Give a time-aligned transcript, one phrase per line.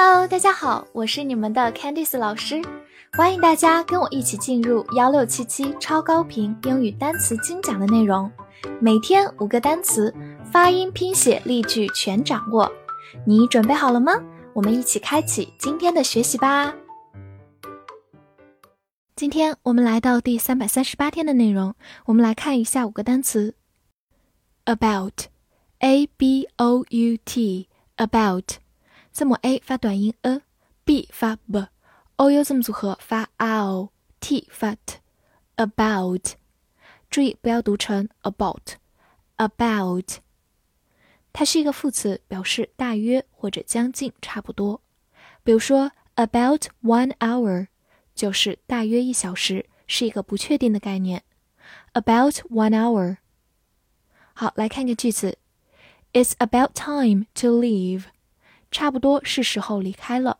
[0.00, 2.62] Hello，大家好，我是你们的 Candice 老师，
[3.14, 8.30] 欢迎大家跟我一起进入幺六七七超高频英语单词精讲的内容，
[8.80, 10.14] 每天五个单词，
[10.52, 12.70] 发音、拼写、例句全掌握，
[13.26, 14.12] 你准备好了吗？
[14.52, 16.72] 我们一起开启今天的学习吧。
[19.16, 21.74] 今天我们来到第三百三十八天的内容，
[22.04, 23.56] 我们来看一下五个单词
[24.64, 28.58] ：about，a b o u t，about。
[29.12, 36.34] 字母 a 发短音 a，b 发 b，o u 字母组合发 ao，t 发 t，about，
[37.10, 40.18] 注意不要读成 about，about，
[41.32, 44.80] 它是一个副词，表示大约或者将近、差不多。
[45.42, 47.68] 比如说 about one hour
[48.14, 51.24] 就是大约一小时，是一个不确定的概念。
[51.92, 53.16] about one hour。
[54.34, 55.38] 好，来看个句子
[56.12, 58.04] ，It's about time to leave。
[58.70, 60.38] 差不多是时候离开了。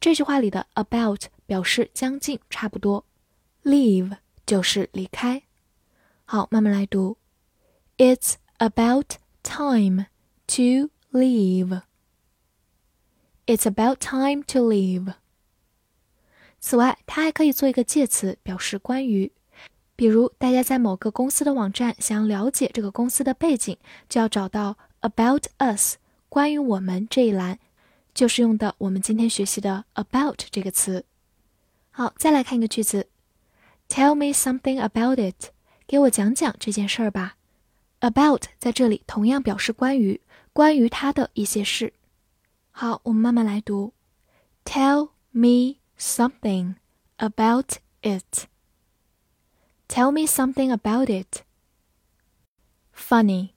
[0.00, 3.04] 这句话里的 about 表示将近、差不多
[3.64, 5.42] ，leave 就是离开。
[6.24, 7.16] 好，慢慢来读。
[7.96, 10.06] It's about time
[10.48, 11.82] to leave.
[13.46, 15.14] It's about time to leave.
[16.60, 19.32] 此外，它还可以做一个介词，表示关于。
[19.94, 25.96] 比如，大家在某个公司的网站想了解这个公司的背景，就要找到 about us。
[26.35, 27.59] 关于我们这一栏，
[28.13, 31.05] 就是用的我们今天学习的 about 这个词。
[31.91, 33.09] 好，再来看一个句子，
[33.89, 35.49] Tell me something about it，
[35.85, 37.35] 给我讲讲这件事儿吧。
[37.99, 40.21] about 在这里同样表示关于，
[40.53, 41.93] 关于它的一些事。
[42.71, 43.93] 好，我们慢慢来读，
[44.63, 46.75] Tell me something
[47.17, 51.43] about it。Tell me something about it.
[52.95, 53.49] Funny,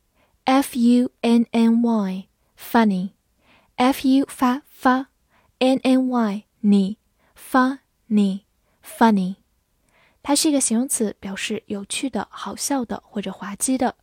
[0.44, 2.28] F-U-N-N-Y funny,
[2.59, 5.07] Funny，F U 发发
[5.59, 6.97] ，n n y 你
[7.33, 8.45] 发你
[8.83, 9.37] funny，
[10.21, 13.95] 它是一个形容词，表示有趣的、好笑的或者滑稽的。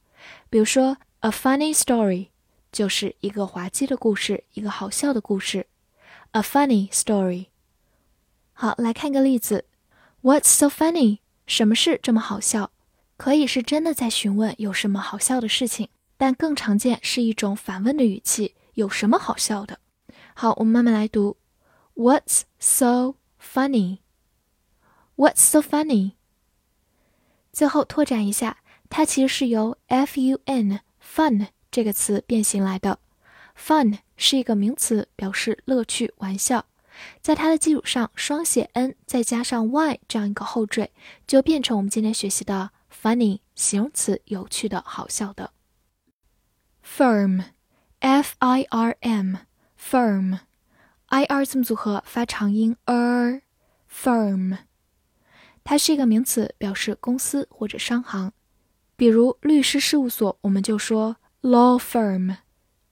[0.48, 2.28] 比如说，a funny story
[2.72, 5.66] 就是一个滑稽的故事，一个好笑的故事。
[6.32, 7.48] a funny story。
[8.54, 9.66] 好，来看个例子
[10.22, 11.18] ，What's so funny？
[11.46, 12.72] 什么事这么好笑？
[13.18, 15.90] 可以是真的在询问有什么好笑的事情。
[16.16, 19.78] 但更常见是一种反问的语气，有什么好笑的？
[20.34, 21.36] 好，我们慢慢来读。
[21.94, 23.98] What's so funny?
[25.16, 26.12] What's so funny?
[27.52, 28.58] 最后拓展一下，
[28.90, 32.98] 它其实是由 fun fun 这个词变形来的。
[33.58, 36.66] fun 是一个名词，表示乐趣、玩笑。
[37.22, 40.90] 在它的基础上，双写 n 再加上 y 这样一个后缀，
[41.26, 42.70] 就变成我们今天学习的
[43.02, 45.52] funny 形容词，有趣的、好笑的。
[46.86, 47.42] Firm,
[47.98, 49.36] f i r m,
[49.78, 50.38] firm,
[51.06, 53.42] i r 字母组合发长音 er,
[53.90, 54.58] firm。
[55.64, 58.32] 它是一个名词，表示公司或者商行。
[58.94, 62.36] 比如律师事务所，我们就说 law firm，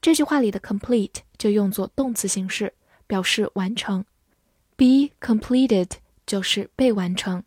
[0.00, 2.74] 这句话里的 complete 就用作动词形式，
[3.06, 4.04] 表示完成。
[4.76, 5.92] Be completed
[6.26, 7.44] 就是被完成。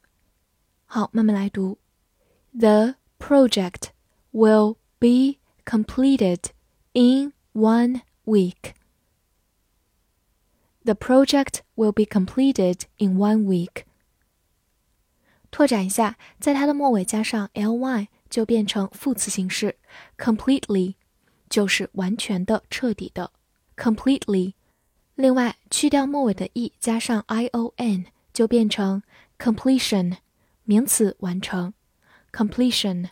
[0.86, 1.78] 好，慢慢来读。
[2.58, 3.90] The project
[4.32, 6.52] will be completed
[6.94, 8.74] in one week.
[10.84, 13.84] The project will be completed in one week.
[15.53, 19.77] 拓展一下，在它的末尾加上 ly 就变成副词形式
[20.17, 20.95] ，completely
[21.51, 23.31] 就是完全的、彻底的
[23.77, 24.55] completely。
[25.15, 29.03] 另外，去掉末尾的 e，加上 i o n，就变成
[29.39, 30.17] completion，
[30.65, 31.75] 名词，完成。
[32.33, 33.11] completion。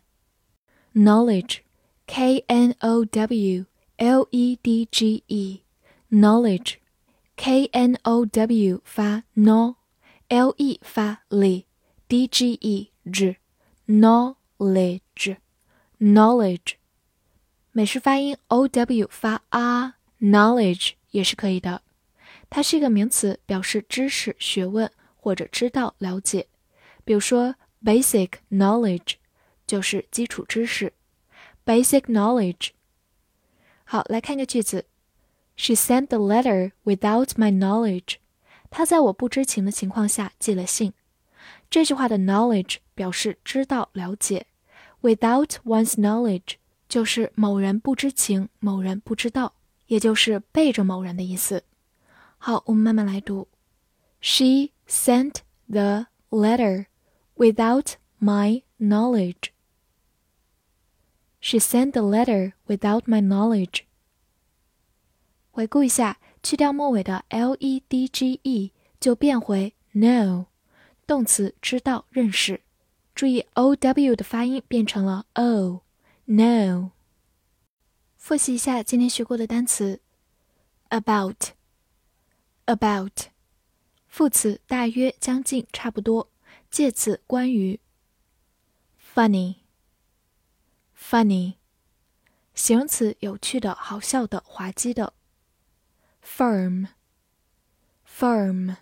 [0.94, 3.66] knowledge，k n o w
[3.98, 11.64] l e d g e，knowledge，k n o w 发 no，l e 发 le
[12.10, 13.36] D G E 日
[13.86, 16.74] ，knowledge，knowledge。
[17.70, 21.82] 美式发音 o w 发 a，knowledge 也是可以的。
[22.50, 26.48] 它是一个名词，表示知识、学问或者知道、了解。
[27.04, 27.54] 比如说
[27.84, 29.12] ，basic knowledge
[29.64, 30.92] 就是基础知识。
[31.64, 32.70] basic knowledge。
[33.84, 34.86] 好，来看一个句子
[35.56, 38.16] ：She sent the letter without my knowledge。
[38.68, 40.92] 她在我不知情的情况下寄了信。
[41.69, 44.45] 这句话的 knowledge 表示知道、了解，
[45.01, 46.55] without one's knowledge
[46.87, 49.53] 就是某人不知情，某人不知道，
[49.87, 51.63] 也就是背着某人的意思。
[52.37, 53.47] 好，我们慢慢来读。
[54.21, 56.85] She sent the letter
[57.35, 59.49] without my knowledge.
[61.41, 63.81] She sent the letter without my knowledge.
[65.51, 70.45] 回顾一下，去掉末尾的 l e d g e 就变回 know，
[71.10, 72.60] 动词知道、认识。
[73.16, 76.90] 注意 o w 的发音变成了 o，know。
[78.16, 80.00] 复习一下今天学过的单词
[80.88, 81.48] ：about。
[82.64, 83.24] about，
[84.06, 86.28] 副词大约、将近、差不多；
[86.70, 87.80] 介词关于。
[89.12, 91.54] funny，funny，
[92.54, 95.12] 形容词有趣的、好笑的、滑稽的。
[96.24, 98.76] firm，firm，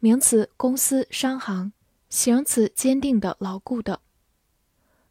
[0.00, 1.72] 名词公司、商行；
[2.08, 4.00] 形容词坚定的、牢固的。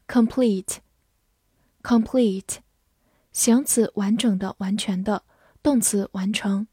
[0.06, 2.60] complete，complete，
[3.30, 5.24] 形容词完整的、完全的；
[5.62, 6.68] 动词完成。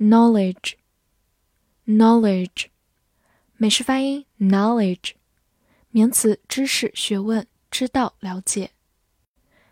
[0.00, 2.66] knowledge，knowledge，
[3.56, 5.12] 美式发音 knowledge，
[5.90, 8.72] 名词知识、学问、知道、了解。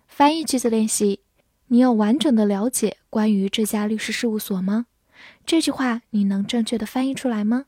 [0.06, 1.25] 翻译句子练习：
[1.66, 4.87] 你有完整的了解关于这家律师事务所吗？
[5.44, 7.66] 这句话你能正确的翻译出来吗？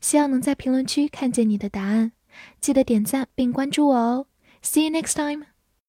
[0.00, 2.12] 希望能在评论区看见你的答案。
[2.60, 4.26] 记得点赞并关注我哦。
[4.62, 5.51] See you next time.